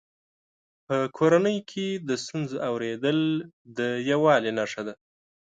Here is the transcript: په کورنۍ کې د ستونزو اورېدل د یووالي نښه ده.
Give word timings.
په 0.87 0.97
کورنۍ 1.17 1.57
کې 1.69 1.87
د 2.07 2.09
ستونزو 2.23 2.57
اورېدل 2.69 3.19
د 3.77 3.79
یووالي 4.09 4.51
نښه 4.59 4.81
ده. 4.87 4.93